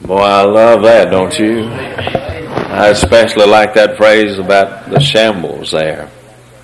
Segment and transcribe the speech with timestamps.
[0.00, 1.64] Boy, I love that, don't you?
[1.64, 6.08] I especially like that phrase about the shambles there.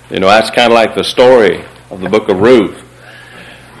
[0.09, 2.79] You know, that's kind of like the story of the book of Ruth.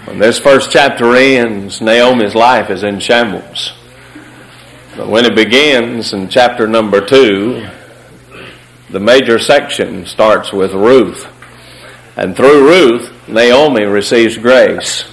[0.05, 3.73] When this first chapter ends, Naomi's life is in shambles.
[4.97, 7.65] But when it begins in chapter number two,
[8.89, 11.27] the major section starts with Ruth.
[12.17, 15.05] And through Ruth, Naomi receives grace.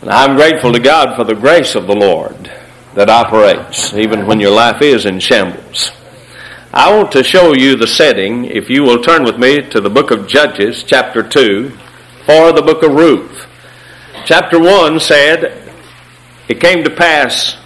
[0.00, 2.39] And I'm grateful to God for the grace of the Lord
[2.94, 5.92] that operates even when your life is in shambles.
[6.72, 9.90] I want to show you the setting, if you will turn with me to the
[9.90, 11.70] book of Judges, chapter 2,
[12.26, 13.46] for the book of Ruth.
[14.24, 15.72] Chapter 1 said,
[16.48, 17.56] It came to pass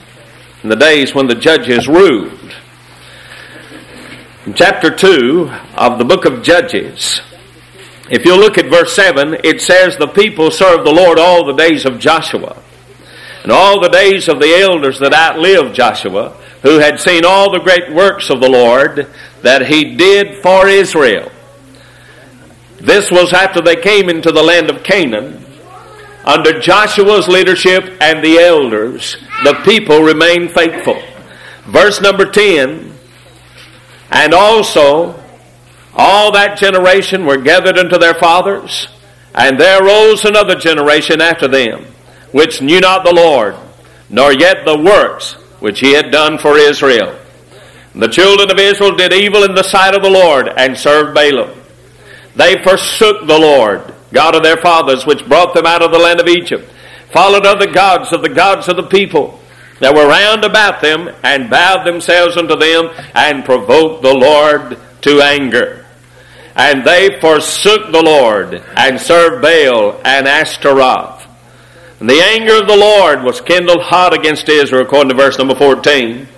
[0.62, 2.54] in the days when the judges ruled.
[4.46, 7.20] In chapter 2 of the book of Judges,
[8.10, 11.52] if you look at verse 7, it says, The people served the Lord all the
[11.52, 12.62] days of Joshua,
[13.45, 16.30] and all the days of the elders that outlived Joshua,
[16.62, 19.07] who had seen all the great works of the Lord
[19.43, 21.30] that he did for Israel.
[22.80, 25.45] This was after they came into the land of Canaan.
[26.24, 31.01] Under Joshua's leadership and the elders, the people remained faithful.
[31.66, 32.95] Verse number 10,
[34.11, 35.23] and also
[35.95, 38.88] all that generation were gathered unto their fathers,
[39.35, 41.85] and there rose another generation after them,
[42.35, 43.54] which knew not the Lord,
[44.10, 47.16] nor yet the works which he had done for Israel.
[47.95, 51.57] The children of Israel did evil in the sight of the Lord, and served Baalim.
[52.35, 56.18] They forsook the Lord, God of their fathers, which brought them out of the land
[56.18, 56.68] of Egypt,
[57.12, 59.40] followed other gods of the gods of the people
[59.79, 65.21] that were round about them, and bowed themselves unto them, and provoked the Lord to
[65.21, 65.87] anger.
[66.56, 71.24] And they forsook the Lord and served Baal and Ashtaroth.
[72.05, 75.55] And the anger of the Lord was kindled hot against Israel, according to verse number
[75.55, 76.28] 14.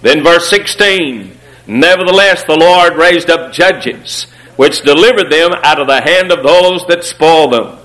[0.00, 1.36] Then verse 16.
[1.66, 4.22] Nevertheless, the Lord raised up judges,
[4.56, 7.78] which delivered them out of the hand of those that spoiled them.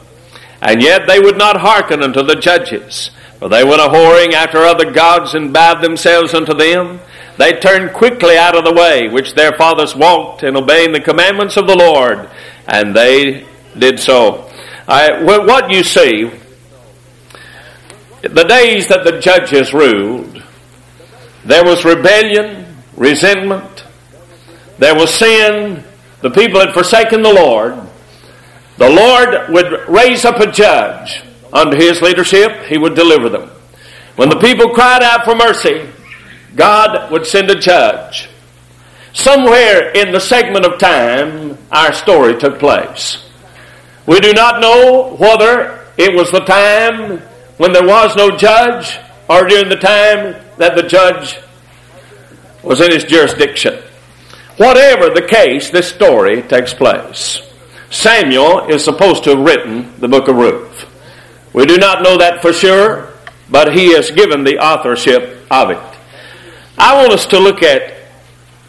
[0.62, 4.59] And yet they would not hearken unto the judges, for they went a whoring after
[4.59, 7.02] other gods and bowed themselves unto them.
[7.38, 11.58] They turned quickly out of the way which their fathers walked in obeying the commandments
[11.58, 12.30] of the Lord,
[12.66, 13.46] and they
[13.78, 14.50] did so.
[14.88, 16.32] I, what you see,
[18.34, 20.41] the days that the judges ruled,
[21.44, 23.86] there was rebellion, resentment,
[24.78, 25.84] there was sin,
[26.22, 27.80] the people had forsaken the Lord.
[28.78, 33.50] The Lord would raise up a judge under his leadership, he would deliver them.
[34.16, 35.90] When the people cried out for mercy,
[36.56, 38.30] God would send a judge.
[39.14, 43.24] Somewhere in the segment of time, our story took place.
[44.06, 47.22] We do not know whether it was the time
[47.58, 49.00] when there was no judge
[49.30, 51.38] or during the time that the judge
[52.64, 53.82] was in his jurisdiction.
[54.58, 57.42] Whatever the case, this story takes place.
[57.90, 60.86] Samuel is supposed to have written the book of Ruth.
[61.54, 63.14] We do not know that for sure,
[63.50, 65.80] but he has given the authorship of it.
[66.78, 67.96] I want us to look at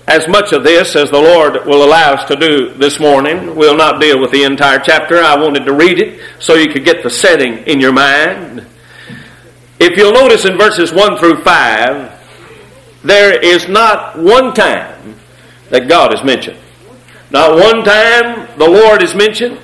[0.06, 3.56] as much of this as the Lord will allow us to do this morning.
[3.56, 5.18] We'll not deal with the entire chapter.
[5.18, 8.66] I wanted to read it so you could get the setting in your mind.
[9.78, 15.16] If you'll notice in verses 1 through 5, there is not one time
[15.70, 16.58] that God is mentioned.
[17.30, 19.60] Not one time the Lord is mentioned.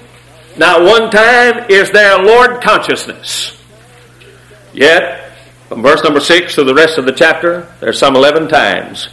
[0.57, 3.59] Not one time is there Lord consciousness.
[4.75, 5.33] Yet,
[5.69, 9.09] from verse number 6 to the rest of the chapter, there's some 11 times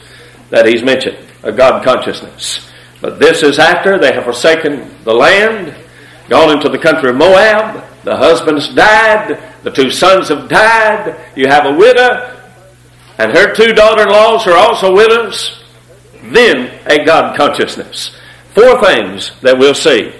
[0.50, 2.70] that he's mentioned a God consciousness.
[3.02, 5.74] But this is after they have forsaken the land,
[6.28, 11.47] gone into the country of Moab, the husbands died, the two sons have died, you
[11.47, 12.40] have a widow,
[13.18, 15.64] and her two daughter in laws are also widows.
[16.24, 18.16] Then a God consciousness.
[18.53, 20.12] Four things that we'll see.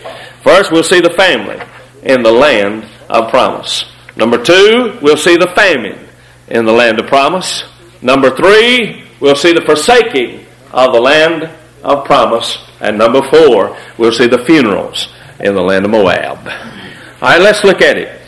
[0.44, 1.60] First, we'll see the family
[2.04, 3.86] in the land of promise.
[4.16, 6.08] Number two, we'll see the famine
[6.48, 7.64] in the land of promise.
[8.02, 11.50] Number three, we'll see the forsaking of the land
[11.84, 12.58] of promise.
[12.82, 15.10] And number four, we'll see the funerals
[15.40, 16.38] in the land of Moab.
[16.48, 18.19] All right, let's look at it.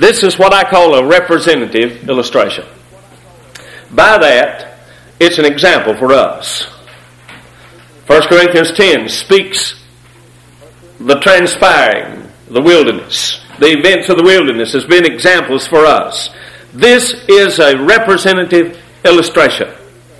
[0.00, 2.64] This is what I call a representative illustration.
[3.90, 4.78] By that,
[5.20, 6.64] it's an example for us.
[8.06, 9.84] 1 Corinthians 10 speaks
[10.98, 16.30] the transpiring, the wilderness, the events of the wilderness has been examples for us.
[16.72, 19.68] This is a representative illustration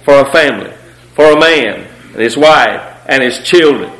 [0.04, 0.74] for a family,
[1.14, 3.90] for a man and his wife and his children.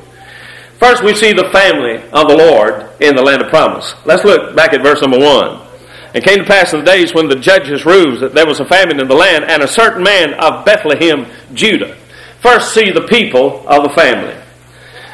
[0.78, 3.94] First, we see the family of the Lord in the land of promise.
[4.04, 5.69] Let's look back at verse number one.
[6.14, 8.64] It came to pass in the days when the judges ruled that there was a
[8.64, 11.96] famine in the land, and a certain man of Bethlehem, Judah.
[12.40, 14.34] First, see the people of the family.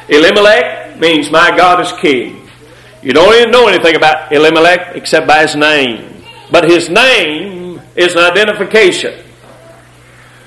[0.09, 2.49] Elimelech means my God is king.
[3.03, 6.23] You don't even know anything about Elimelech except by his name.
[6.51, 9.23] But his name is an identification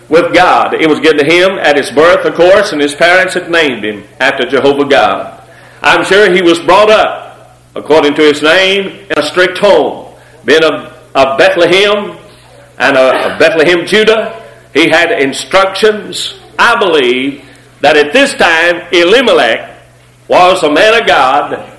[0.09, 0.75] with God.
[0.75, 3.85] It was given to him at his birth, of course, and his parents had named
[3.85, 5.49] him after Jehovah God.
[5.83, 10.10] I'm sure he was brought up according to his name in a strict home,
[10.45, 12.17] being of, of Bethlehem
[12.79, 14.37] and of Bethlehem, Judah.
[14.73, 16.39] He had instructions.
[16.59, 17.45] I believe
[17.81, 19.83] that at this time Elimelech
[20.29, 21.77] was a man of God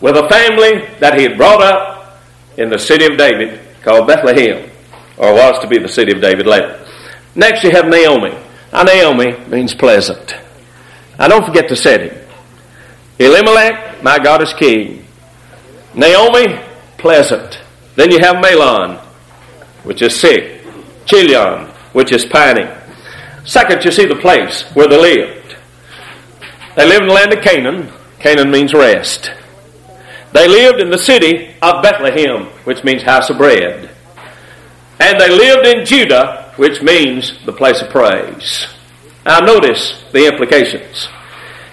[0.00, 2.20] with a family that he had brought up
[2.56, 4.70] in the city of David called Bethlehem,
[5.16, 6.80] or was to be the city of David later.
[7.34, 8.34] Next, you have Naomi.
[8.72, 10.34] Now, Naomi means pleasant.
[11.18, 12.16] I don't forget the setting.
[13.18, 15.04] Elimelech, my God is king.
[15.94, 16.60] Naomi,
[16.98, 17.60] pleasant.
[17.96, 18.98] Then you have Mahlon,
[19.84, 20.62] which is sick.
[21.06, 22.68] Chilion, which is pining.
[23.44, 25.56] Second, you see the place where they lived.
[26.76, 27.92] They lived in the land of Canaan.
[28.18, 29.30] Canaan means rest.
[30.32, 33.90] They lived in the city of Bethlehem, which means house of bread.
[34.98, 38.66] And they lived in Judah, which means the place of praise.
[39.24, 41.08] Now notice the implications.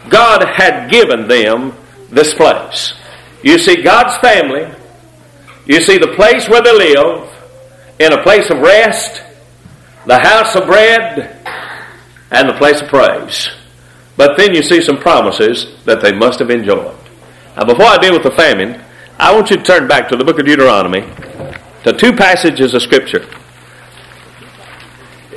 [0.10, 1.74] God had given them
[2.10, 2.94] this place.
[3.44, 4.72] You see God's family,
[5.66, 7.30] you see the place where they live,
[8.00, 9.22] in a place of rest,
[10.06, 11.38] the house of bread,
[12.32, 13.50] and the place of praise.
[14.18, 16.96] But then you see some promises that they must have enjoyed.
[17.56, 18.82] Now, before I deal with the famine,
[19.20, 21.02] I want you to turn back to the book of Deuteronomy
[21.84, 23.28] to two passages of Scripture.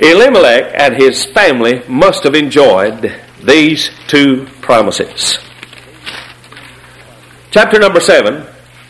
[0.01, 3.13] Elimelech and his family must have enjoyed
[3.43, 5.37] these two promises.
[7.51, 8.35] Chapter number 7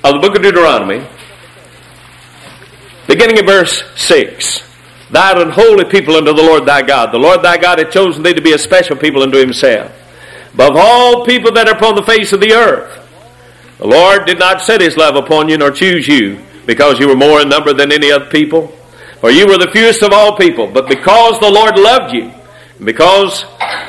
[0.03, 1.05] of the book of Deuteronomy,
[3.07, 4.63] beginning in verse 6.
[5.11, 7.11] Thou art holy people unto the Lord thy God.
[7.11, 9.91] The Lord thy God hath chosen thee to be a special people unto himself.
[10.53, 13.01] Above all people that are upon the face of the earth.
[13.77, 17.15] The Lord did not set his love upon you nor choose you because you were
[17.15, 18.75] more in number than any other people
[19.25, 22.31] for you were the fewest of all people, but because the Lord loved you,
[22.83, 23.43] because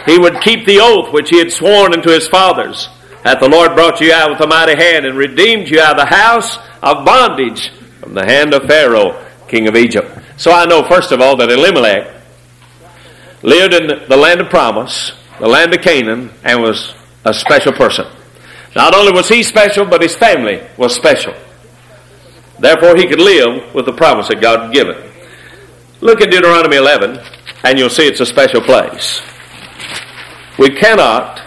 [0.06, 2.88] he would keep the oath which he had sworn unto his fathers,
[3.22, 6.08] hath the Lord brought you out with a mighty hand and redeemed you out of
[6.08, 7.70] the house of bondage
[8.06, 10.08] from the hand of Pharaoh, king of Egypt.
[10.36, 12.22] So I know, first of all, that Elimelech
[13.42, 15.10] lived in the land of promise,
[15.40, 16.94] the land of Canaan, and was
[17.24, 18.06] a special person.
[18.76, 21.34] Not only was he special, but his family was special.
[22.60, 25.02] Therefore, he could live with the promise that God had given.
[26.00, 27.18] Look at Deuteronomy 11,
[27.64, 29.20] and you'll see it's a special place.
[30.60, 31.42] We cannot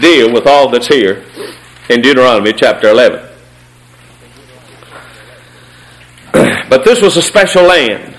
[0.00, 1.26] deal with all that's here
[1.90, 3.29] in Deuteronomy chapter 11.
[6.70, 8.16] But this was a special land.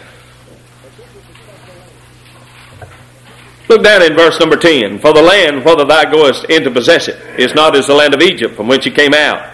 [3.67, 4.99] Look down in verse number 10.
[4.99, 8.13] For the land, whether thou goest in to possess it, is not as the land
[8.13, 9.51] of Egypt from which you came out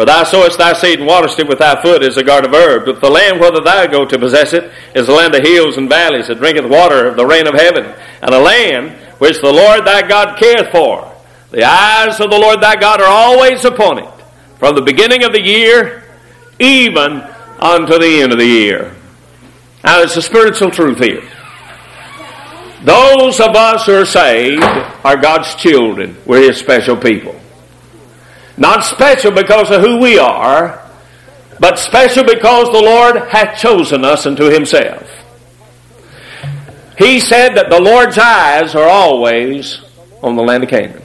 [0.00, 2.56] for thou sowest thy seed and waterest it with thy foot as a garden of
[2.56, 2.86] herbs.
[2.86, 5.90] But the land whither thou go to possess it is a land of hills and
[5.90, 7.84] valleys that drinketh water of the rain of heaven,
[8.22, 11.12] and a land which the Lord thy God careth for.
[11.50, 14.08] The eyes of the Lord thy God are always upon it,
[14.58, 16.04] from the beginning of the year
[16.58, 17.22] even
[17.60, 18.94] unto the end of the year.
[19.84, 21.22] Now it's a spiritual truth here.
[22.82, 26.16] Those of us who are saved are God's children.
[26.24, 27.38] We're His special people.
[28.56, 30.90] Not special because of who we are,
[31.60, 35.08] but special because the Lord hath chosen us unto himself.
[36.98, 39.80] He said that the Lord's eyes are always
[40.22, 41.02] on the land of Canaan.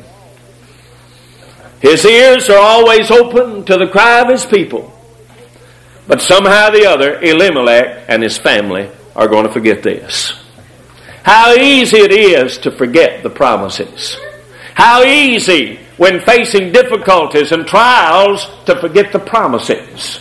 [1.81, 4.94] His ears are always open to the cry of his people.
[6.07, 10.33] But somehow or the other, Elimelech and his family are going to forget this.
[11.23, 14.17] How easy it is to forget the promises.
[14.75, 20.19] How easy when facing difficulties and trials to forget the promises.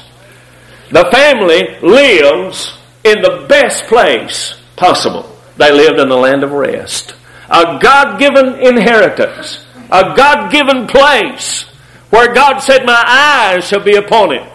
[0.90, 5.36] The family lives in the best place possible.
[5.56, 7.14] They lived in the land of rest.
[7.50, 9.66] A God given inheritance.
[9.90, 11.64] A God given place
[12.08, 14.53] where God said, My eyes shall be upon it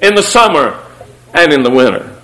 [0.00, 0.82] in the summer
[1.34, 2.14] and in the winter.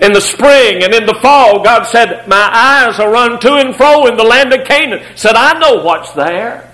[0.00, 3.74] In the spring and in the fall, God said, My eyes are run to and
[3.74, 5.02] fro in the land of Canaan.
[5.16, 6.70] Said, I know what's there.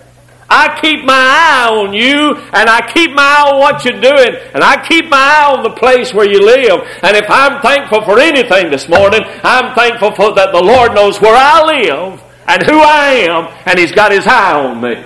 [0.54, 4.36] I keep my eye on you and I keep my eye on what you're doing
[4.52, 6.86] and I keep my eye on the place where you live.
[7.02, 11.20] And if I'm thankful for anything this morning, I'm thankful for that the Lord knows
[11.22, 15.02] where I live and who I am and He's got His eye on me.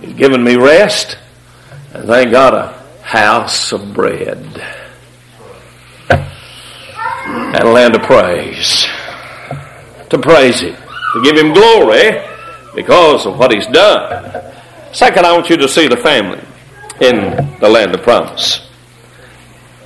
[0.00, 1.16] He's given me rest
[1.94, 2.81] and thank God a
[3.12, 4.38] house of bread
[6.08, 8.86] and land of praise.
[10.08, 12.26] To praise Him, to give Him glory
[12.74, 14.54] because of what He's done.
[14.94, 16.40] Second, I want you to see the family
[17.02, 18.66] in the land of promise.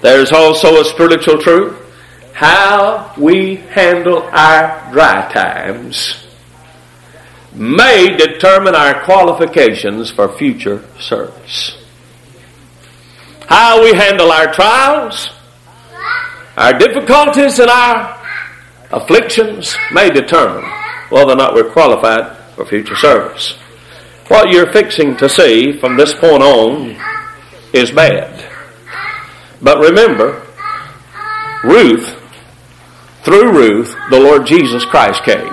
[0.03, 1.83] There's also a spiritual truth.
[2.33, 6.29] How we handle our dry times
[7.53, 11.86] may determine our qualifications for future service.
[13.49, 15.31] How we handle our trials,
[16.57, 18.21] our difficulties, and our
[18.91, 20.65] afflictions may determine
[21.11, 23.53] whether or not we're qualified for future service.
[24.29, 26.97] What you're fixing to see from this point on
[27.73, 28.45] is bad.
[29.63, 30.45] But remember,
[31.63, 32.15] Ruth,
[33.23, 35.53] through Ruth, the Lord Jesus Christ came.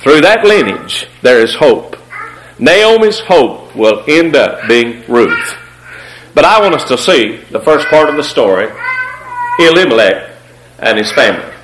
[0.00, 1.96] Through that lineage, there is hope.
[2.58, 5.56] Naomi's hope will end up being Ruth.
[6.34, 8.68] But I want us to see the first part of the story
[9.58, 10.30] Elimelech
[10.78, 11.54] and his family.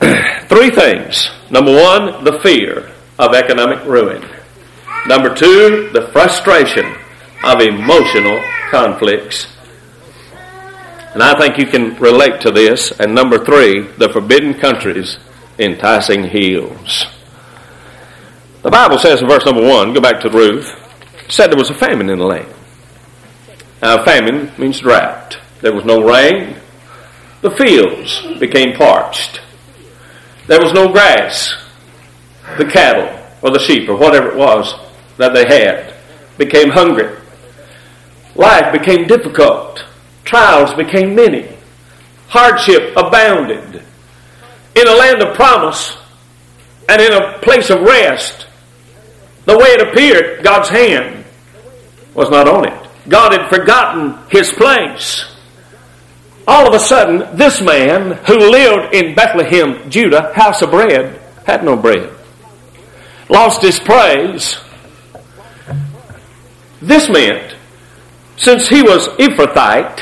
[0.48, 1.30] Three things.
[1.50, 4.22] Number one, the fear of economic ruin.
[5.06, 6.94] Number two, the frustration
[7.44, 9.46] of emotional conflicts.
[11.14, 12.92] And I think you can relate to this.
[12.92, 15.18] And number three, the forbidden countries
[15.58, 17.06] enticing heels.
[18.62, 20.70] The Bible says in verse number one, go back to Ruth,
[21.28, 22.48] said there was a famine in the land.
[23.82, 25.38] Now, famine means drought.
[25.60, 26.56] There was no rain.
[27.40, 29.40] The fields became parched.
[30.46, 31.52] There was no grass.
[32.58, 34.72] The cattle or the sheep or whatever it was
[35.16, 35.94] that they had
[36.38, 37.16] became hungry.
[38.36, 39.84] Life became difficult.
[40.24, 41.48] Trials became many.
[42.28, 43.82] Hardship abounded.
[44.76, 45.98] In a land of promise
[46.88, 48.46] and in a place of rest,
[49.44, 51.24] the way it appeared, God's hand
[52.14, 52.81] was not on it.
[53.08, 55.24] God had forgotten his place.
[56.46, 61.64] All of a sudden, this man who lived in Bethlehem, Judah, house of bread, had
[61.64, 62.10] no bread.
[63.28, 64.58] Lost his praise.
[66.80, 67.56] This meant
[68.36, 70.00] since he was Ephrathite,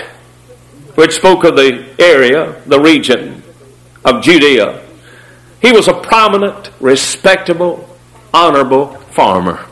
[0.95, 3.43] which spoke of the area, the region
[4.05, 4.83] of Judea,
[5.61, 7.87] he was a prominent, respectable,
[8.33, 9.67] honorable farmer.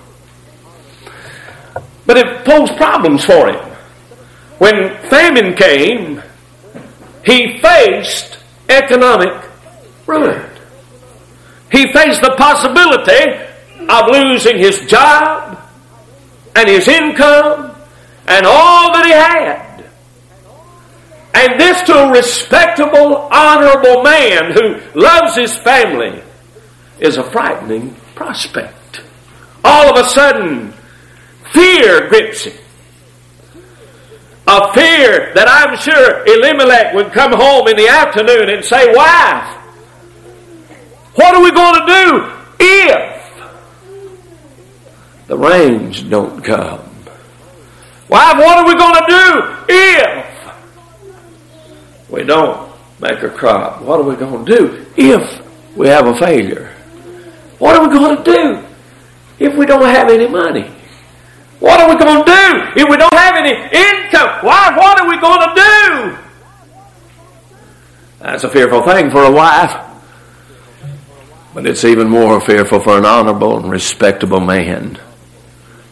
[2.09, 3.63] But it posed problems for him.
[4.57, 6.23] When famine came,
[7.23, 8.39] he faced
[8.71, 9.45] economic
[10.07, 10.43] ruin.
[11.71, 13.45] He faced the possibility
[13.91, 15.61] of losing his job
[16.57, 17.77] and his income
[18.27, 19.85] and all that he had.
[21.35, 26.23] And this to a respectable, honorable man who loves his family
[27.01, 29.03] is a frightening prospect.
[29.63, 30.73] All of a sudden,
[31.53, 32.55] fear grips him.
[34.47, 39.57] A fear that I'm sure Elimelech would come home in the afternoon and say, Wife,
[41.15, 43.25] what are we going to do if
[45.27, 46.81] the rains don't come?
[48.09, 50.25] Wife, what are we going to do if
[52.09, 53.83] we don't make a crop?
[53.83, 56.75] What are we going to do if we have a failure?
[57.59, 58.65] What are we going to do
[59.39, 60.71] if we don't have any money?
[61.61, 64.45] What are we going to do if we don't have any income?
[64.45, 66.19] Why, what are we going to do?
[68.21, 69.87] That's a fearful thing for a wife.
[71.55, 74.99] But it's even more fearful for an honorable and respectable man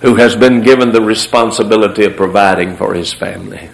[0.00, 3.70] who has been given the responsibility of providing for his family.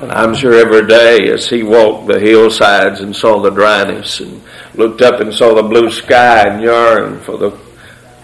[0.00, 4.42] And I'm sure every day as he walked the hillsides and saw the dryness and
[4.74, 7.56] looked up and saw the blue sky and yearned for the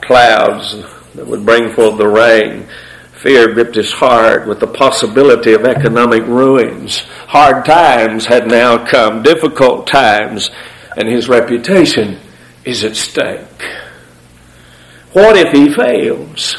[0.01, 0.75] clouds
[1.17, 2.67] that would bring forth the rain,
[3.13, 7.01] fear gripped his heart with the possibility of economic ruins.
[7.29, 10.51] Hard times had now come, difficult times,
[10.97, 12.19] and his reputation
[12.65, 13.63] is at stake.
[15.13, 16.55] What if he fails?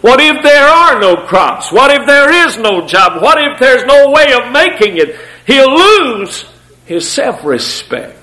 [0.00, 1.70] What if there are no crops?
[1.70, 3.22] What if there is no job?
[3.22, 5.16] What if there's no way of making it?
[5.46, 6.44] He'll lose
[6.84, 8.18] his self-respect.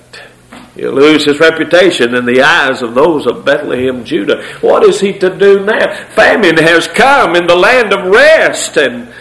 [0.80, 4.42] He'll lose his reputation in the eyes of those of Bethlehem, Judah.
[4.62, 6.06] What is he to do now?
[6.14, 9.12] Famine has come in the land of rest and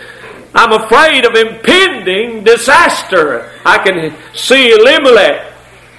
[0.55, 3.51] I'm afraid of impending disaster.
[3.65, 5.51] I can see Elimelech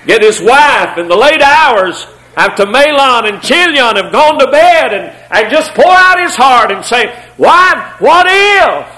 [0.07, 2.07] get his wife in the late hours
[2.39, 6.73] after Mahlon and Chilion have gone to bed and, and just pour out his heart
[6.73, 8.89] and say, Why, what if?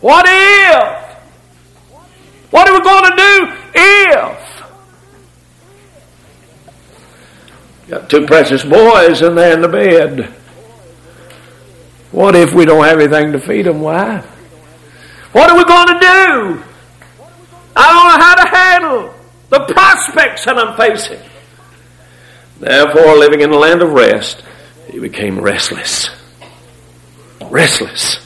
[0.00, 1.18] What if?
[2.52, 4.49] What are we going to do if?
[7.90, 10.32] Got two precious boys in there in the bed.
[12.12, 14.24] What if we don't have anything to feed them, Why?
[15.32, 16.64] What are we going to do?
[17.76, 19.14] I don't know how to handle
[19.48, 21.20] the prospects that I'm facing.
[22.60, 24.44] Therefore, living in the land of rest,
[24.88, 26.08] he became restless.
[27.42, 28.18] Restless.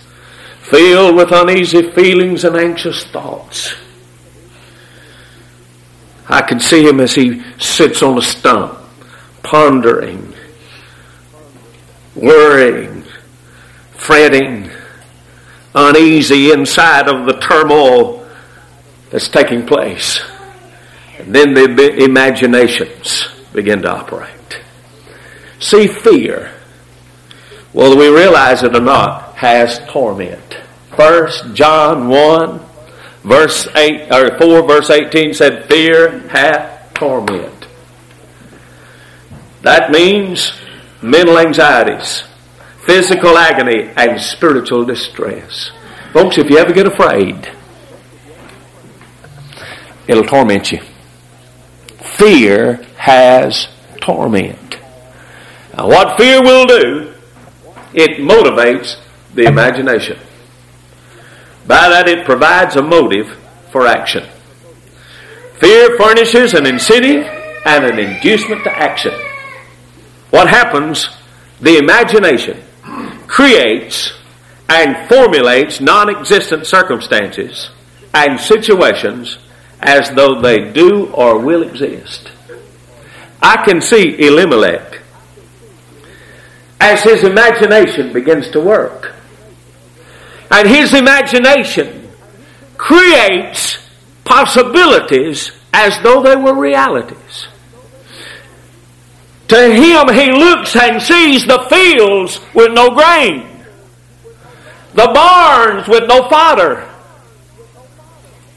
[0.63, 3.75] Filled with uneasy feelings and anxious thoughts.
[6.29, 8.79] I can see him as he sits on a stump,
[9.45, 10.35] pondering,
[12.17, 13.05] worrying,
[13.93, 14.71] fretting,
[15.75, 18.27] uneasy inside of the turmoil
[19.11, 20.21] that's taking place.
[21.19, 24.31] And then the imaginations begin to operate.
[25.61, 26.53] See, fear,
[27.73, 30.57] whether we realize it or not, has torment.
[30.97, 32.61] First John 1,
[33.23, 37.54] verse 8, or 4, verse 18 said, Fear hath torment.
[39.65, 40.53] That means
[41.01, 42.23] mental anxieties,
[42.85, 45.71] physical agony, and spiritual distress.
[46.13, 47.51] Folks, if you ever get afraid,
[50.07, 50.81] it'll torment you.
[52.19, 53.69] Fear has
[54.03, 54.77] torment.
[55.77, 57.15] Now, what fear will do,
[57.95, 58.97] it motivates
[59.35, 60.19] the imagination.
[61.67, 63.39] By that, it provides a motive
[63.73, 64.29] for action.
[65.59, 67.27] Fear furnishes an incentive
[67.65, 69.15] and an inducement to action.
[70.35, 71.09] What happens?
[71.61, 72.61] The imagination
[73.29, 74.13] creates
[74.69, 77.71] and formulates non existent circumstances
[78.13, 79.39] and situations
[79.79, 82.33] as though they do or will exist.
[83.41, 85.03] I can see Elimelech
[86.81, 89.15] as his imagination begins to work.
[90.51, 92.11] And his imagination
[92.77, 93.79] creates
[94.25, 97.47] possibilities as though they were realities.
[99.49, 103.47] To him, he looks and sees the fields with no grain,
[104.95, 106.89] the barns with no fodder.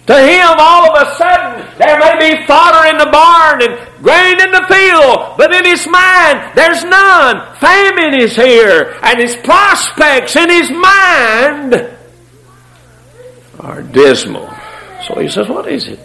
[0.07, 4.39] To him, all of a sudden, there may be fodder in the barn and grain
[4.39, 7.55] in the field, but in his mind, there's none.
[7.57, 11.97] Famine is here, and his prospects in his mind
[13.59, 14.49] are dismal.
[15.05, 15.99] So he says, What is it?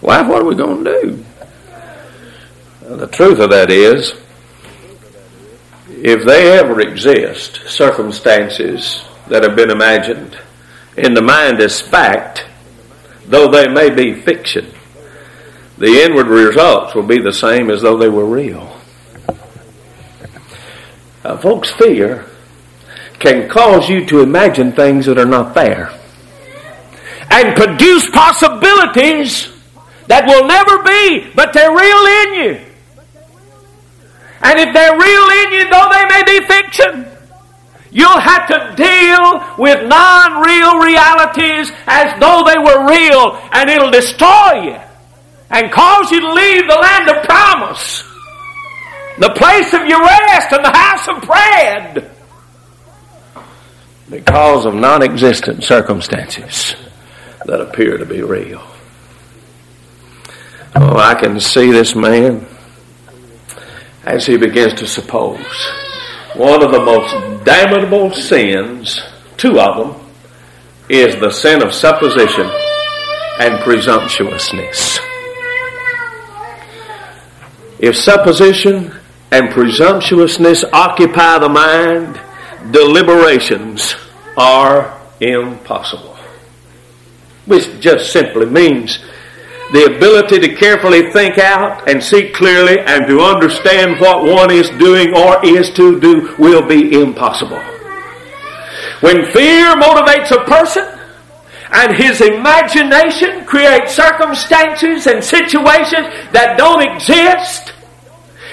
[0.00, 1.24] Wife, what are we going to do?
[2.84, 4.12] The truth of that is,
[5.88, 10.38] if they ever exist, circumstances that have been imagined
[10.94, 12.44] in the mind as fact,
[13.24, 14.70] though they may be fiction,
[15.78, 18.78] the inward results will be the same as though they were real.
[21.24, 22.26] Uh, folks, fear
[23.18, 25.90] can cause you to imagine things that are not there
[27.30, 29.48] and produce possibilities
[30.06, 32.73] that will never be, but they're real in you.
[34.44, 37.06] And if they're real in you, though they may be fiction,
[37.90, 44.64] you'll have to deal with non-real realities as though they were real, and it'll destroy
[44.64, 44.78] you
[45.50, 48.02] and cause you to leave the land of promise,
[49.18, 52.10] the place of your rest and the house of bread,
[54.10, 56.74] because of non-existent circumstances
[57.46, 58.62] that appear to be real.
[60.76, 62.46] Oh, I can see this man
[64.06, 65.44] as he begins to suppose.
[66.34, 69.00] One of the most damnable sins,
[69.36, 70.06] two of them,
[70.88, 72.50] is the sin of supposition
[73.40, 74.98] and presumptuousness.
[77.78, 78.94] If supposition
[79.30, 82.20] and presumptuousness occupy the mind,
[82.72, 83.94] deliberations
[84.36, 86.16] are impossible.
[87.46, 89.04] Which just simply means
[89.74, 94.70] the ability to carefully think out and see clearly and to understand what one is
[94.78, 97.58] doing or is to do will be impossible.
[99.00, 100.86] When fear motivates a person
[101.72, 107.72] and his imagination creates circumstances and situations that don't exist,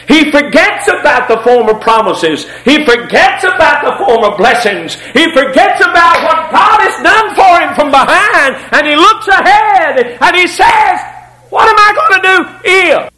[0.08, 2.50] he forgets about the former promises.
[2.66, 4.96] He forgets about the former blessings.
[5.14, 8.58] He forgets about what God has done for him from behind.
[8.74, 11.11] And he looks ahead and he says,
[11.52, 13.12] What am I going to do if?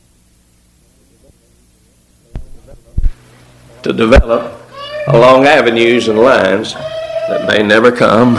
[3.84, 4.60] To develop
[5.08, 8.38] along avenues and lines that may never come.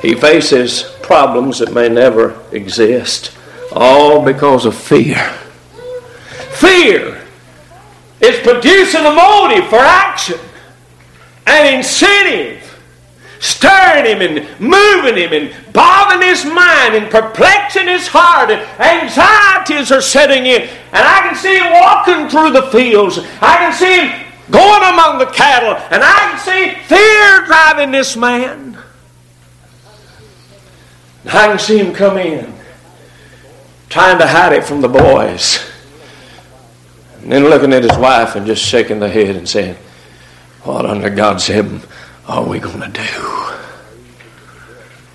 [0.00, 3.36] He faces problems that may never exist,
[3.72, 5.18] all because of fear.
[6.52, 7.20] Fear
[8.22, 10.38] is producing a motive for action,
[11.46, 12.61] an incentive,
[13.42, 19.90] stirring him and moving him and bothering his mind and perplexing his heart, and anxieties
[19.90, 20.62] are setting in.
[20.62, 23.18] And I can see him walking through the fields.
[23.40, 28.16] I can see him going among the cattle, and I can see fear driving this
[28.16, 28.78] man.
[31.26, 32.54] I can see him come in,
[33.88, 35.68] trying to hide it from the boys.
[37.22, 39.76] And then looking at his wife and just shaking the head and saying,
[40.62, 41.82] What under God's heaven
[42.26, 43.52] are we going to do?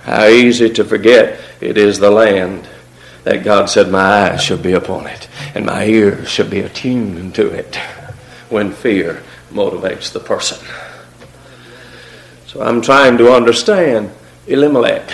[0.04, 2.68] How easy to forget it is the land
[3.24, 7.36] that God said, My eyes shall be upon it, and my ears shall be attuned
[7.36, 7.76] to it
[8.50, 10.66] when fear motivates the person.
[12.46, 14.12] So I'm trying to understand
[14.48, 15.12] Elimelech.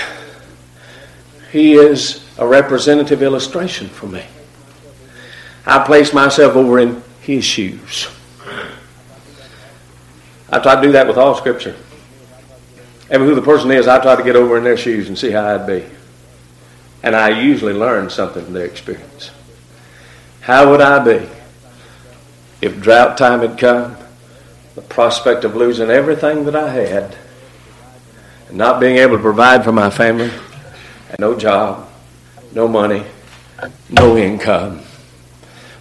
[1.52, 4.24] He is a representative illustration for me.
[5.66, 8.08] I place myself over in his shoes.
[10.54, 11.76] I try to do that with all Scripture.
[13.10, 15.32] And who the person is, I try to get over in their shoes and see
[15.32, 15.84] how I'd be.
[17.02, 19.32] And I usually learn something from their experience.
[20.42, 21.28] How would I be
[22.62, 23.98] if drought time had come,
[24.76, 27.18] the prospect of losing everything that I had,
[28.48, 30.30] and not being able to provide for my family,
[31.10, 31.90] and no job,
[32.52, 33.04] no money,
[33.90, 34.82] no income?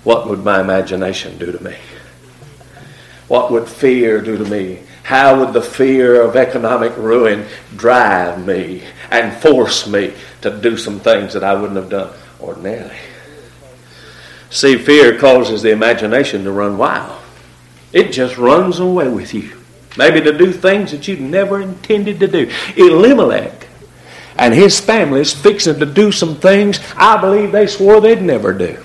[0.02, 1.76] What would my imagination do to me?
[3.32, 4.80] What would fear do to me?
[5.04, 11.00] How would the fear of economic ruin drive me and force me to do some
[11.00, 12.98] things that I wouldn't have done ordinarily?
[14.50, 17.22] See, fear causes the imagination to run wild.
[17.94, 19.58] It just runs away with you.
[19.96, 22.52] Maybe to do things that you never intended to do.
[22.76, 23.66] Elimelech
[24.36, 28.52] and his family is fixing to do some things I believe they swore they'd never
[28.52, 28.84] do.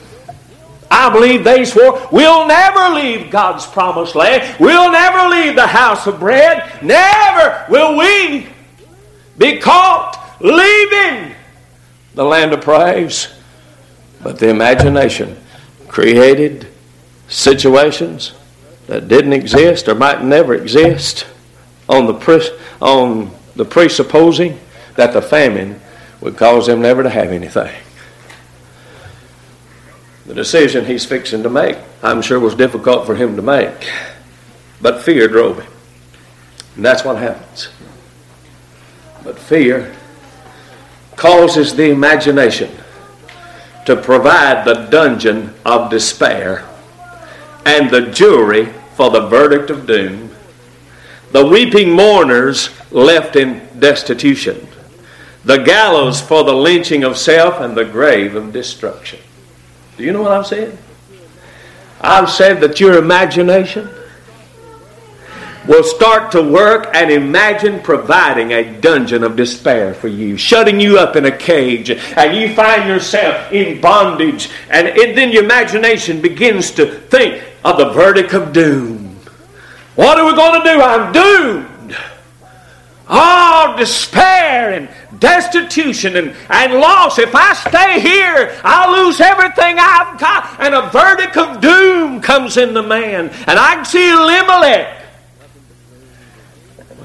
[0.89, 4.57] I believe they swore, we'll never leave God's promised land.
[4.59, 6.81] We'll never leave the house of bread.
[6.81, 8.47] Never will we
[9.37, 11.35] be caught leaving
[12.13, 13.33] the land of praise.
[14.23, 15.37] But the imagination
[15.87, 16.67] created
[17.27, 18.33] situations
[18.87, 21.27] that didn't exist or might never exist
[21.89, 22.49] on the, pre-
[22.81, 24.59] on the presupposing
[24.95, 25.79] that the famine
[26.21, 27.73] would cause them never to have anything.
[30.27, 33.89] The decision he's fixing to make, I'm sure, was difficult for him to make.
[34.81, 35.71] But fear drove him.
[36.75, 37.69] And that's what happens.
[39.23, 39.95] But fear
[41.15, 42.69] causes the imagination
[43.85, 46.67] to provide the dungeon of despair
[47.65, 50.29] and the jury for the verdict of doom,
[51.31, 54.67] the weeping mourners left in destitution,
[55.45, 59.19] the gallows for the lynching of self, and the grave of destruction.
[59.97, 60.77] Do you know what I've said?
[61.99, 63.89] I've said that your imagination
[65.67, 70.97] will start to work and imagine providing a dungeon of despair for you, shutting you
[70.99, 76.21] up in a cage, and you find yourself in bondage, and it, then your imagination
[76.21, 79.19] begins to think of the verdict of doom.
[79.95, 80.79] What are we going to do?
[80.79, 81.76] I'm doomed.
[83.09, 84.89] Oh, despair and
[85.19, 87.17] destitution and, and loss.
[87.19, 90.59] If I stay here, I'll lose everything I've got.
[90.59, 93.29] And a verdict of doom comes in the man.
[93.47, 95.03] And I can see Elimelech.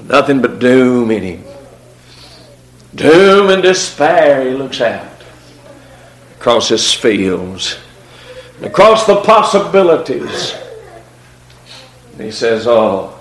[0.03, 1.43] Nothing but doom in him.
[2.95, 5.07] Doom and despair, he looks out
[6.37, 7.79] across his fields,
[8.61, 10.53] across the possibilities.
[12.11, 13.17] And he says, Oh,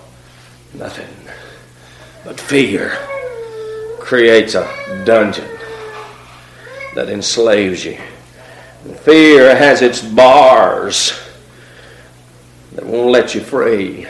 [0.75, 1.22] nothing
[2.25, 2.97] but fear
[3.99, 5.49] creates a dungeon
[6.95, 7.99] that enslaves you.
[9.03, 11.19] Fear has its bars
[12.75, 14.07] that won't let you free.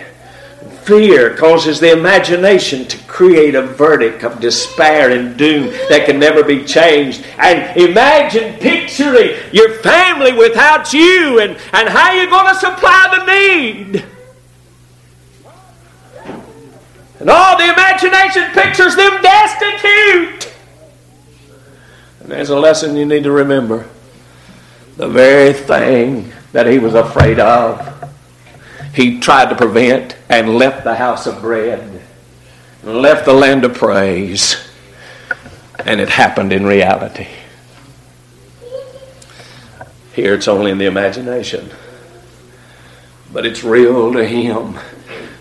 [0.83, 6.43] Fear causes the imagination to create a verdict of despair and doom that can never
[6.43, 7.25] be changed.
[7.39, 13.27] And imagine picturing your family without you and, and how you're going to supply the
[13.27, 14.05] need.
[17.23, 20.53] And all the imagination pictures them destitute.
[22.19, 23.89] And there's a lesson you need to remember.
[24.97, 28.11] The very thing that he was afraid of,
[28.93, 32.03] he tried to prevent and left the house of bread,
[32.83, 34.57] and left the land of praise,
[35.87, 37.29] and it happened in reality.
[40.13, 41.71] Here it's only in the imagination,
[43.33, 44.77] but it's real to him.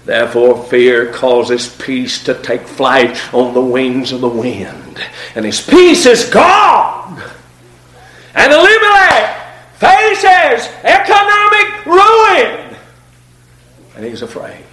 [0.05, 5.03] Therefore, fear causes peace to take flight on the wings of the wind.
[5.35, 7.21] And his peace is gone.
[8.33, 12.75] And Elimelech faces economic ruin.
[13.95, 14.65] And he's afraid.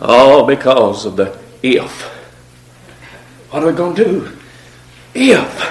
[0.00, 2.02] All because of the if.
[3.50, 4.38] What are we going to do?
[5.12, 5.66] If.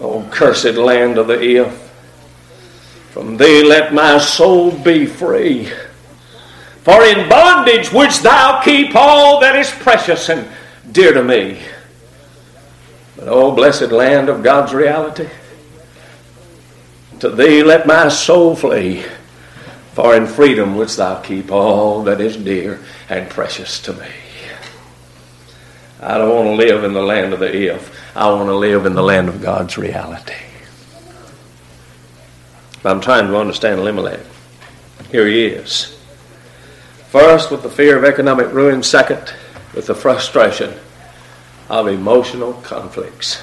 [0.00, 1.87] Oh, cursed land of the if.
[3.10, 5.70] From thee let my soul be free.
[6.82, 10.48] For in bondage wouldst thou keep all that is precious and
[10.90, 11.60] dear to me.
[13.16, 15.28] But, oh, blessed land of God's reality,
[17.20, 19.04] to thee let my soul flee.
[19.94, 24.06] For in freedom wouldst thou keep all that is dear and precious to me.
[26.00, 27.92] I don't want to live in the land of the if.
[28.16, 30.47] I want to live in the land of God's reality.
[32.84, 34.20] I'm trying to understand Elimelech.
[35.10, 35.98] Here he is.
[37.08, 38.82] First, with the fear of economic ruin.
[38.82, 39.32] Second,
[39.74, 40.74] with the frustration
[41.68, 43.42] of emotional conflicts.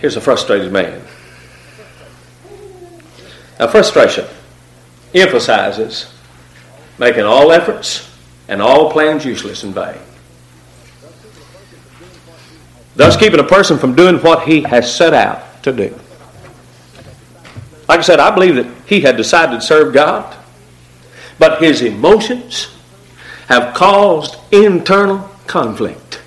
[0.00, 1.02] Here's a frustrated man.
[3.58, 4.26] Now, frustration
[5.14, 6.12] emphasizes
[6.98, 8.12] making all efforts
[8.48, 9.98] and all plans useless and vain.
[12.94, 15.98] Thus, keeping a person from doing what he has set out to do.
[17.88, 20.36] Like I said, I believe that he had decided to serve God,
[21.38, 22.68] but his emotions
[23.48, 26.20] have caused internal conflict.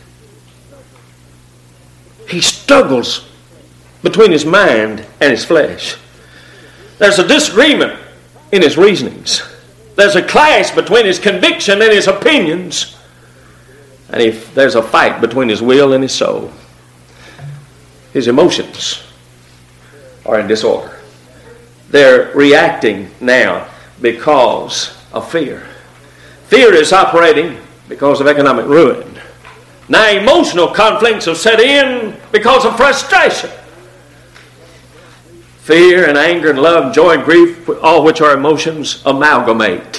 [2.29, 3.27] He struggles
[4.03, 5.97] between his mind and his flesh.
[6.97, 7.99] There's a disagreement
[8.51, 9.41] in his reasonings.
[9.95, 12.95] There's a clash between his conviction and his opinions.
[14.11, 16.51] And if there's a fight between his will and his soul,
[18.13, 19.03] his emotions
[20.25, 20.98] are in disorder.
[21.89, 23.67] They're reacting now
[24.01, 25.67] because of fear.
[26.47, 29.19] Fear is operating because of economic ruin.
[29.87, 33.49] Now, emotional conflicts have set in because of frustration.
[35.61, 39.97] Fear and anger and love, and joy and grief, all which are emotions, amalgamate.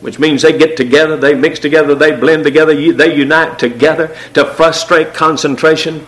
[0.00, 4.44] Which means they get together, they mix together, they blend together, they unite together to
[4.44, 6.06] frustrate concentration,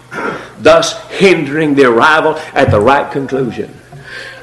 [0.59, 3.80] thus hindering the arrival at the right conclusion.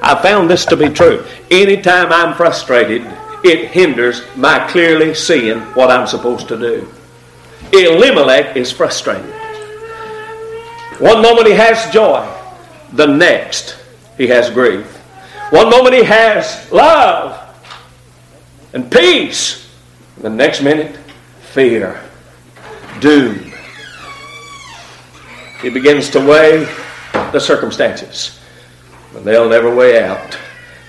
[0.02, 1.26] I found this to be true.
[1.50, 3.02] Anytime I'm frustrated,
[3.44, 6.92] it hinders my clearly seeing what I'm supposed to do.
[7.74, 9.34] Elimelech is frustrated.
[11.00, 12.28] One moment he has joy,
[12.94, 13.78] the next
[14.18, 14.86] he has grief.
[15.52, 17.44] One moment he has love
[18.74, 19.72] and peace,
[20.18, 20.98] the next minute,
[21.52, 22.02] fear,
[23.00, 23.52] doom.
[25.62, 26.66] He begins to weigh
[27.32, 28.37] the circumstances,
[29.18, 30.38] but they'll never weigh out.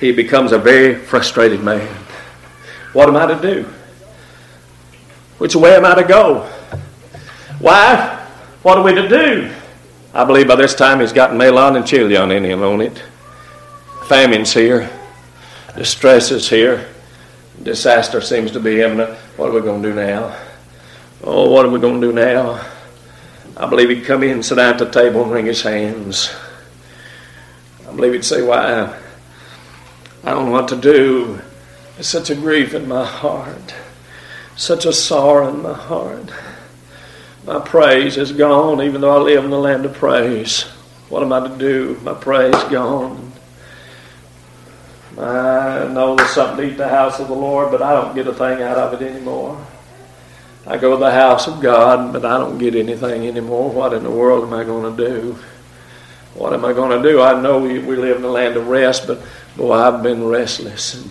[0.00, 1.88] He becomes a very frustrated man.
[2.92, 3.62] What am I to do?
[5.38, 6.46] Which way am I to go?
[7.58, 8.18] Wife,
[8.62, 9.50] what are we to do?
[10.12, 13.02] I believe by this time he's got Mahlon and Chilion in him on it.
[14.08, 14.90] Famine's here.
[15.74, 16.86] Distress is here.
[17.62, 19.16] Disaster seems to be imminent.
[19.38, 20.36] What are we going to do now?
[21.24, 22.62] Oh, what are we going to do now?
[23.56, 26.30] I believe he'd come in and sit down at the table and wring his hands.
[27.98, 28.96] Believe he'd say, Why,
[30.22, 31.40] I don't know what to do.
[31.96, 33.74] There's such a grief in my heart,
[34.54, 36.30] such a sorrow in my heart.
[37.44, 40.62] My praise is gone, even though I live in the land of praise.
[41.08, 41.98] What am I to do?
[42.04, 43.32] My praise is gone.
[45.18, 48.14] I know there's something to eat in the house of the Lord, but I don't
[48.14, 49.66] get a thing out of it anymore.
[50.68, 53.72] I go to the house of God, but I don't get anything anymore.
[53.72, 55.38] What in the world am I going to do?
[56.34, 57.20] What am I going to do?
[57.20, 59.20] I know we, live in the land of rest, but
[59.56, 60.94] boy, I've been restless.
[60.94, 61.10] And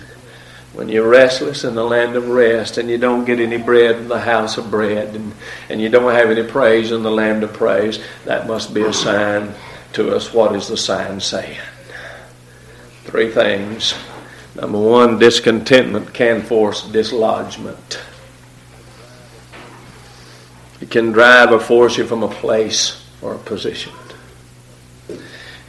[0.74, 4.08] when you're restless in the land of rest and you don't get any bread in
[4.08, 5.34] the house of bread and,
[5.70, 8.94] and you don't have any praise in the land of praise, that must be a
[8.94, 9.54] sign
[9.94, 10.34] to us.
[10.34, 11.60] What is the sign saying?
[13.06, 13.96] Three things.
[14.56, 18.00] Number one, discontentment can force dislodgement.
[20.80, 23.94] It can drive or force you from a place or a position.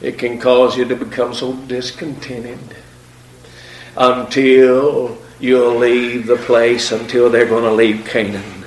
[0.01, 2.59] It can cause you to become so discontented
[3.97, 8.65] until you'll leave the place, until they're going to leave Canaan.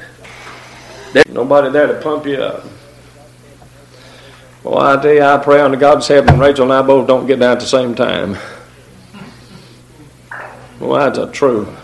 [1.13, 2.65] There's nobody there to pump you up.
[4.63, 7.41] Well, I tell you, I pray unto God's heaven, Rachel and I both don't get
[7.41, 8.37] down at the same time.
[10.79, 11.75] Well, that's a true.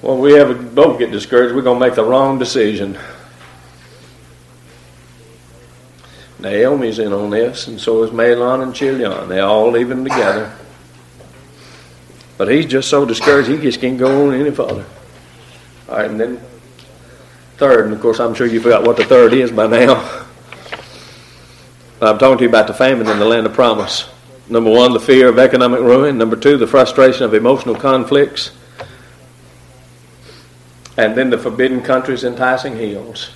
[0.00, 2.98] Well, we ever both get discouraged, we're going to make the wrong decision.
[6.42, 9.28] Naomi's in on this, and so is Mahlon and Chilion.
[9.28, 10.56] They all leaving together.
[12.38, 14.86] But he's just so discouraged, he just can't go on any further.
[15.88, 16.40] All right, and then
[17.56, 20.26] third, and of course, I'm sure you forgot what the third is by now.
[22.00, 24.08] I'm talking to you about the famine in the land of promise.
[24.48, 26.16] Number one, the fear of economic ruin.
[26.16, 28.52] Number two, the frustration of emotional conflicts.
[30.96, 33.30] And then the forbidden country's enticing hills.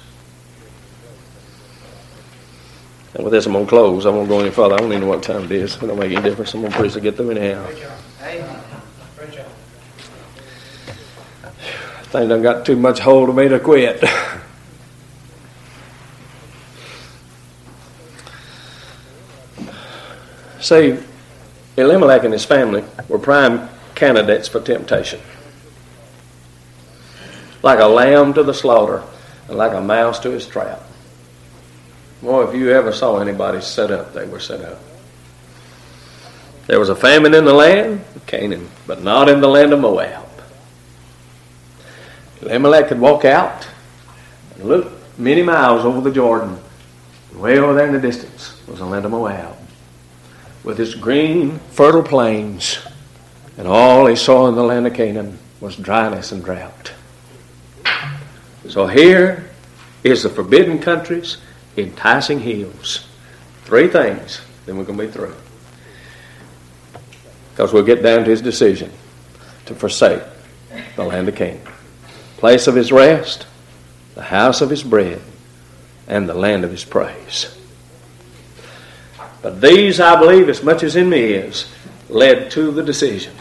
[3.14, 4.06] And with this, I'm going to close.
[4.06, 4.74] I won't go any further.
[4.74, 5.76] I don't even know what time it is.
[5.76, 6.52] It don't make any difference.
[6.54, 7.64] I'm going to preach to get through anyhow.
[12.06, 14.04] Thing done got too much hold of me to quit.
[20.60, 20.98] See,
[21.76, 25.20] Elimelech and his family were prime candidates for temptation.
[27.62, 29.02] Like a lamb to the slaughter,
[29.48, 30.82] and like a mouse to his trap.
[32.24, 34.80] Boy, if you ever saw anybody set up, they were set up.
[36.66, 39.80] There was a famine in the land of Canaan, but not in the land of
[39.80, 40.26] Moab.
[42.40, 43.68] Elimelech could walk out
[44.54, 46.58] and look many miles over the Jordan.
[47.34, 49.58] Way over there in the distance was the land of Moab
[50.62, 52.78] with its green, fertile plains,
[53.58, 56.92] and all he saw in the land of Canaan was dryness and drought.
[58.70, 59.50] So here
[60.02, 61.36] is the forbidden country's
[61.76, 63.06] enticing hills.
[63.64, 65.34] Three things, then we're going to be through.
[67.50, 68.90] Because we'll get down to his decision
[69.66, 70.22] to forsake
[70.96, 71.66] the land of Canaan.
[72.36, 73.46] Place of his rest,
[74.14, 75.22] the house of his bread,
[76.06, 77.56] and the land of his praise.
[79.40, 81.70] But these, I believe, as much as in me is,
[82.08, 83.34] led to the decision.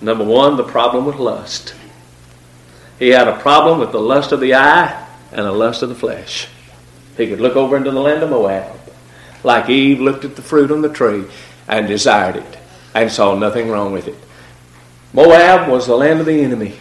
[0.00, 1.74] Number one, the problem with lust.
[2.98, 5.94] He had a problem with the lust of the eye and the lust of the
[5.94, 6.48] flesh.
[7.16, 8.78] He could look over into the land of Moab,
[9.42, 11.24] like Eve looked at the fruit on the tree
[11.68, 12.58] and desired it
[12.94, 14.16] and saw nothing wrong with it.
[15.12, 16.76] Moab was the land of the enemy.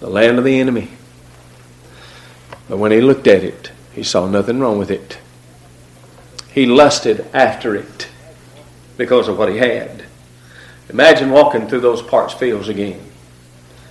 [0.00, 0.90] The land of the enemy.
[2.68, 5.18] But when he looked at it, he saw nothing wrong with it.
[6.52, 8.08] He lusted after it
[8.96, 10.04] because of what he had.
[10.88, 13.00] Imagine walking through those parched fields again.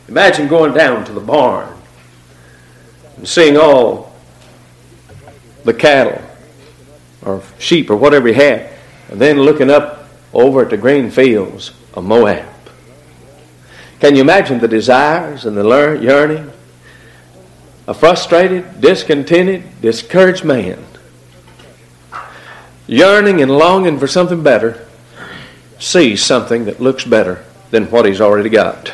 [0.07, 1.77] Imagine going down to the barn
[3.17, 4.12] and seeing all
[5.63, 6.21] the cattle
[7.25, 8.69] or sheep or whatever he had,
[9.09, 12.49] and then looking up over at the green fields of Moab.
[13.99, 15.63] Can you imagine the desires and the
[16.01, 16.51] yearning?
[17.87, 20.83] A frustrated, discontented, discouraged man
[22.87, 24.85] yearning and longing for something better,
[25.79, 28.93] sees something that looks better than what he's already got.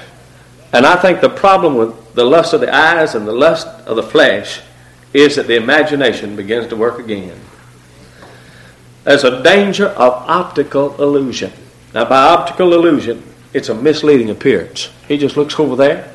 [0.72, 3.96] And I think the problem with the lust of the eyes and the lust of
[3.96, 4.62] the flesh
[5.14, 7.40] is that the imagination begins to work again.
[9.04, 11.52] There's a danger of optical illusion.
[11.94, 14.90] Now, by optical illusion, it's a misleading appearance.
[15.08, 16.14] He just looks over there,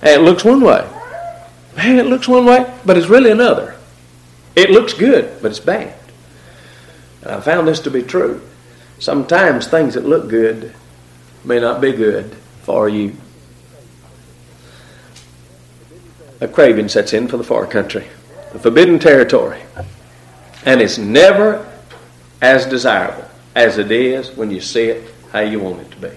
[0.00, 0.88] and it looks one way.
[1.76, 3.76] Man, it looks one way, but it's really another.
[4.56, 5.94] It looks good, but it's bad.
[7.22, 8.40] And I found this to be true.
[8.98, 10.74] Sometimes things that look good
[11.44, 13.16] may not be good for you.
[16.40, 18.06] A craving sets in for the far country,
[18.52, 19.60] the forbidden territory.
[20.64, 21.66] And it's never
[22.40, 26.10] as desirable as it is when you see it how you want it to be.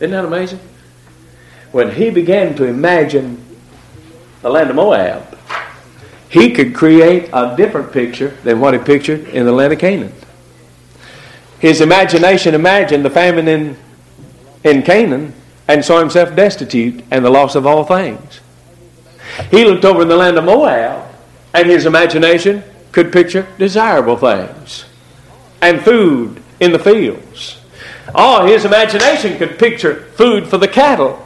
[0.00, 0.60] Isn't that amazing?
[1.72, 3.44] When he began to imagine
[4.42, 5.38] the land of Moab,
[6.28, 10.12] he could create a different picture than what he pictured in the land of Canaan.
[11.58, 13.76] His imagination imagined the famine in,
[14.62, 15.34] in Canaan
[15.66, 18.40] and saw himself destitute and the loss of all things.
[19.50, 21.08] He looked over in the land of Moab
[21.54, 24.84] and his imagination could picture desirable things
[25.60, 27.60] and food in the fields.
[28.14, 31.24] Oh, his imagination could picture food for the cattle.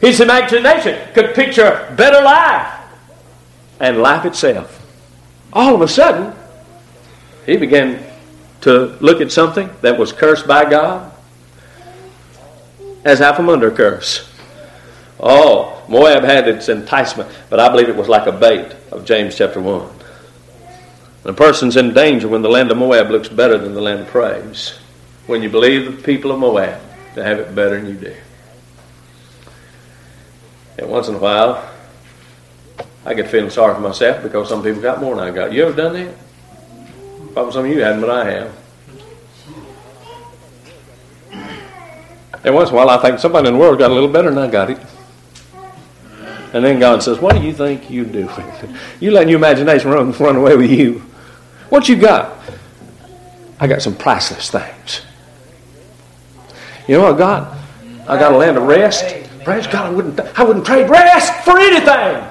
[0.00, 2.72] His imagination could picture better life
[3.78, 4.78] and life itself.
[5.52, 6.34] All of a sudden,
[7.46, 8.04] he began
[8.62, 11.12] to look at something that was cursed by God
[13.04, 14.31] as out from under curse.
[15.22, 19.36] Oh, Moab had its enticement, but I believe it was like a bait of James
[19.36, 19.88] chapter 1.
[21.26, 24.08] a person's in danger when the land of Moab looks better than the land of
[24.08, 24.76] praise.
[25.28, 26.80] When you believe the people of Moab
[27.14, 28.16] to have it better than you do.
[30.78, 31.70] And once in a while,
[33.04, 35.52] I get feeling sorry for myself because some people got more than I got.
[35.52, 36.14] You ever done that?
[37.32, 38.58] Probably some of you haven't, but I have.
[42.42, 44.28] And once in a while, I think somebody in the world got a little better
[44.28, 44.78] than I got it.
[46.52, 48.30] And then God says, What do you think you do?
[49.00, 51.00] you letting your imagination run, run away with you.
[51.68, 52.36] What you got?
[53.58, 55.02] I got some priceless things.
[56.86, 57.56] You know what I got?
[58.08, 59.04] I got a land of rest.
[59.44, 62.28] Praise God, I wouldn't, I wouldn't trade rest for anything.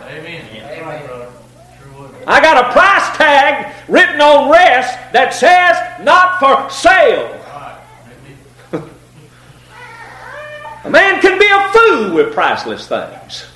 [2.27, 7.37] I got a price tag written on rest that says not for sale.
[10.83, 13.50] a man can be a fool with priceless things.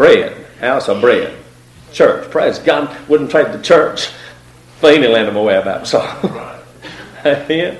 [0.00, 1.36] Bread, house of bread.
[1.92, 2.30] church.
[2.30, 2.88] Praise God.
[3.06, 4.06] Wouldn't trade the church
[4.78, 6.62] for any land of Moab outside.
[7.26, 7.76] Amen.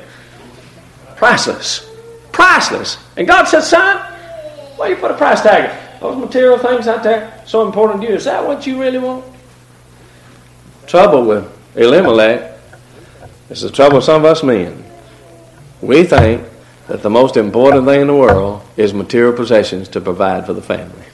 [1.17, 1.91] Priceless.
[2.31, 2.99] Priceless.
[3.17, 3.97] And God said, son,
[4.77, 5.71] why you put a price tag
[6.03, 8.17] on those material things out there so important to you?
[8.17, 9.25] Is that what you really want?
[10.87, 12.53] Trouble with Elimelech
[13.49, 14.85] is the trouble with some of us men.
[15.81, 16.47] We think
[16.87, 20.61] that the most important thing in the world is material possessions to provide for the
[20.61, 21.07] family.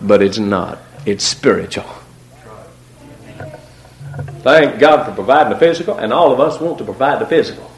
[0.00, 0.78] But it's not.
[1.04, 1.86] It's spiritual.
[4.42, 7.70] Thank God for providing the physical, and all of us want to provide the physical.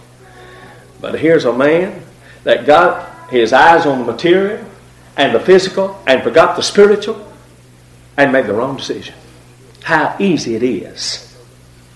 [1.01, 2.03] But here's a man
[2.45, 4.65] that got his eyes on the material
[5.17, 7.33] and the physical and forgot the spiritual
[8.17, 9.15] and made the wrong decision.
[9.83, 11.25] How easy it is.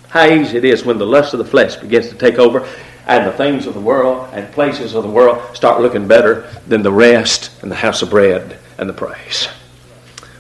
[0.09, 2.69] How easy it is when the lust of the flesh begins to take over
[3.07, 6.83] and the things of the world and places of the world start looking better than
[6.83, 9.49] the rest and the house of bread and the praise.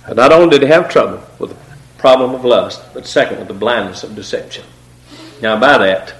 [0.08, 1.56] Not only did he have trouble with the
[1.98, 4.64] problem of lust, but second, with the blindness of deception.
[5.40, 6.14] Now, by that,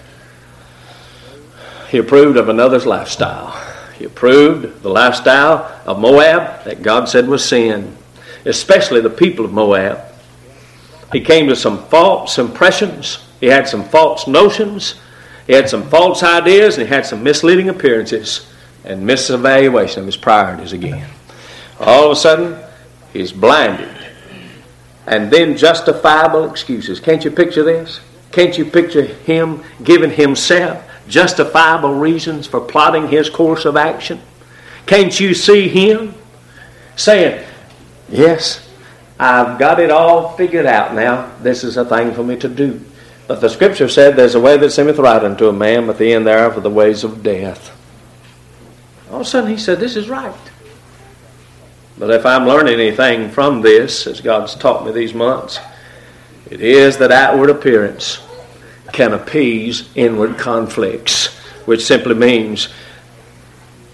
[1.91, 3.51] he approved of another's lifestyle.
[3.99, 7.97] He approved the lifestyle of Moab that God said was sin,
[8.45, 10.01] especially the people of Moab.
[11.13, 13.19] He came to some false impressions.
[13.41, 14.95] He had some false notions.
[15.47, 18.49] He had some false ideas, and he had some misleading appearances
[18.85, 21.09] and misevaluation of his priorities again.
[21.79, 22.59] All of a sudden,
[23.13, 23.97] he's blinded.
[25.07, 27.01] And then justifiable excuses.
[27.01, 28.01] Can't you picture this?
[28.31, 34.21] Can't you picture him giving himself justifiable reasons for plotting his course of action?
[34.87, 36.15] Can't you see him
[36.97, 37.47] saying,
[38.09, 38.69] Yes,
[39.19, 41.33] I've got it all figured out now.
[41.41, 42.85] This is a thing for me to do.
[43.27, 46.13] But the scripture said, There's a way that seemeth right unto a man, but the
[46.13, 47.79] end thereof are the ways of death.
[49.11, 50.35] All of a sudden he said, This is right.
[52.03, 55.61] But if I'm learning anything from this, as God's taught me these months,
[56.51, 58.21] it is that outward appearance
[58.93, 61.29] can appease inward conflicts,
[61.65, 62.71] which simply means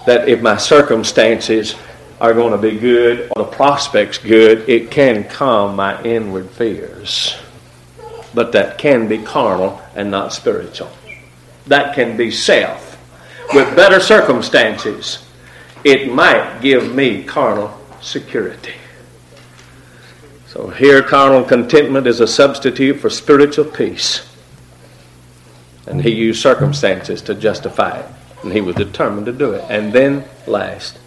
[0.07, 1.75] that if my circumstances
[2.19, 7.37] are going to be good or the prospects good, it can calm my inward fears.
[8.33, 10.91] But that can be carnal and not spiritual.
[11.67, 12.97] That can be self.
[13.53, 15.29] With better circumstances,
[15.85, 18.74] it might give me carnal security.
[20.46, 24.26] So here, carnal contentment is a substitute for spiritual peace.
[25.86, 28.07] And he used circumstances to justify it.
[28.42, 29.64] And he was determined to do it.
[29.68, 30.99] And then, last,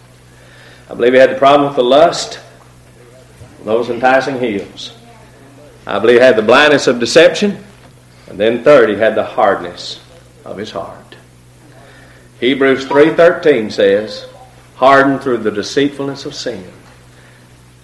[0.88, 2.40] I believe he had the problem with the lust,
[3.64, 4.96] those enticing heels.
[5.86, 7.64] I believe he had the blindness of deception.
[8.28, 10.00] And then, third, he had the hardness
[10.44, 11.16] of his heart.
[12.40, 14.26] Hebrews 3.13 says,
[14.76, 16.64] hardened through the deceitfulness of sin.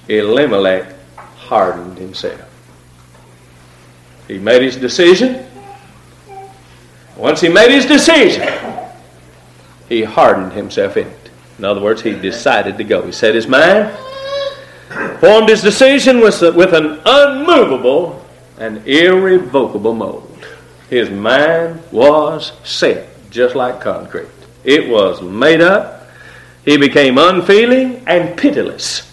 [0.09, 2.45] Elimelech hardened himself.
[4.27, 5.47] He made his decision.
[7.17, 8.47] Once he made his decision,
[9.89, 11.31] he hardened himself in it.
[11.59, 13.03] In other words, he decided to go.
[13.03, 13.97] He set his mind,
[15.19, 18.25] formed his decision with, with an unmovable
[18.59, 20.47] and irrevocable mold.
[20.91, 24.29] His mind was set just like concrete.
[24.65, 26.09] It was made up.
[26.65, 29.08] He became unfeeling and pitiless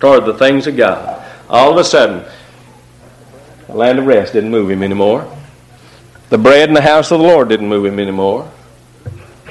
[0.00, 1.24] toward the things of God.
[1.48, 2.24] All of a sudden,
[3.66, 5.30] the land of rest didn't move him anymore.
[6.30, 8.50] The bread in the house of the Lord didn't move him anymore.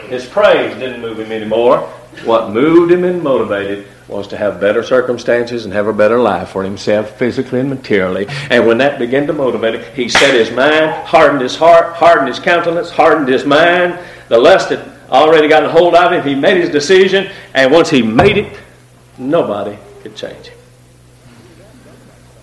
[0.07, 1.79] His praise didn't move him anymore.
[2.23, 6.49] What moved him and motivated was to have better circumstances and have a better life
[6.49, 8.25] for himself, physically and materially.
[8.49, 12.29] And when that began to motivate him, he set his mind, hardened his heart, hardened
[12.29, 13.99] his countenance, hardened his mind.
[14.29, 16.23] The lust had already gotten a hold of him.
[16.23, 18.57] He made his decision, and once he made it,
[19.17, 20.57] nobody could change him.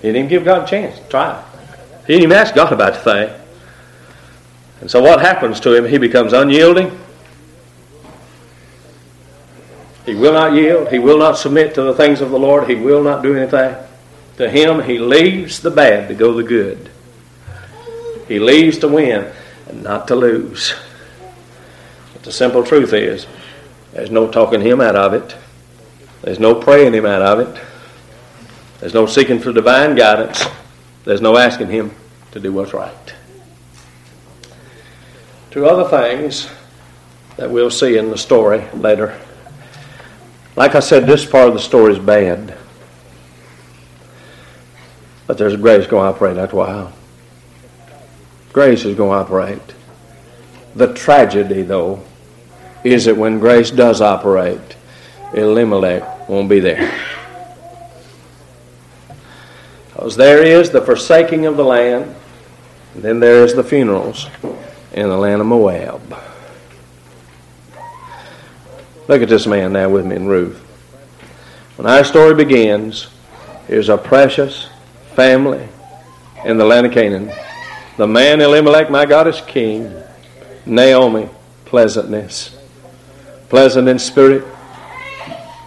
[0.02, 1.42] He didn't give God a chance to try.
[2.06, 3.40] He didn't even ask God about the thing.
[4.80, 5.86] And so what happens to him?
[5.86, 6.98] He becomes unyielding.
[10.04, 10.90] He will not yield.
[10.90, 12.68] He will not submit to the things of the Lord.
[12.68, 13.76] He will not do anything.
[14.36, 16.90] To him, he leaves the bad to go the good.
[18.28, 19.32] He leaves to win
[19.68, 20.74] and not to lose.
[22.12, 23.26] But the simple truth is,
[23.92, 25.36] there's no talking him out of it.
[26.24, 27.62] There's no praying him out of it.
[28.80, 30.42] There's no seeking for divine guidance.
[31.04, 31.94] There's no asking him
[32.30, 33.14] to do what's right.
[35.50, 36.48] Two other things
[37.36, 39.20] that we'll see in the story later.
[40.56, 42.56] Like I said, this part of the story is bad.
[45.26, 46.92] But there's grace going to operate after a while.
[48.54, 49.74] Grace is going to operate.
[50.74, 52.02] The tragedy, though,
[52.82, 54.76] is that when grace does operate,
[55.34, 56.92] Elimelech won't be there.
[59.88, 62.14] Because there is the forsaking of the land,
[62.94, 64.28] and then there is the funerals
[64.92, 66.02] in the land of Moab.
[69.06, 70.58] Look at this man now with me in Ruth.
[71.76, 73.08] When our story begins,
[73.66, 74.68] here's a precious
[75.14, 75.68] family
[76.44, 77.32] in the land of Canaan.
[77.96, 79.92] The man Elimelech, my God, is king.
[80.66, 81.28] Naomi,
[81.64, 82.56] pleasantness.
[83.48, 84.44] Pleasant in spirit,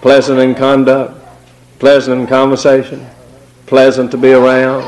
[0.02, 1.14] pleasant in conduct,
[1.80, 3.06] pleasant in conversation,
[3.66, 4.84] pleasant to be around.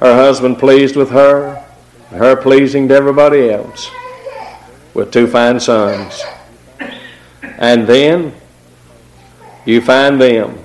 [0.00, 1.64] Her husband pleased with her,
[2.10, 3.90] her pleasing to everybody else,
[4.94, 6.22] with two fine sons.
[7.42, 8.34] And then
[9.64, 10.58] you find them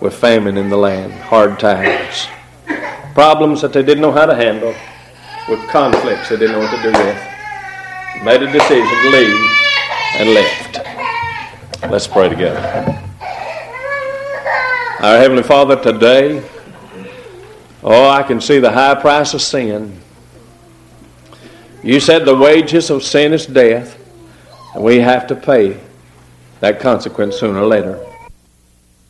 [0.00, 2.28] with famine in the land, hard times,
[3.14, 4.74] problems that they didn't know how to handle,
[5.48, 8.24] with conflicts they didn't know what to do with.
[8.24, 9.50] Made a decision to leave
[10.18, 10.83] and left.
[11.90, 12.58] Let's pray together.
[15.00, 16.42] Our Heavenly Father, today,
[17.82, 20.00] oh, I can see the high price of sin.
[21.82, 24.00] You said the wages of sin is death,
[24.74, 25.78] and we have to pay
[26.60, 28.04] that consequence sooner or later.